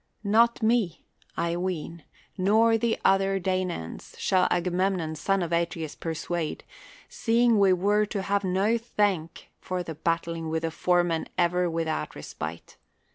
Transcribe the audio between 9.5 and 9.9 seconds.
for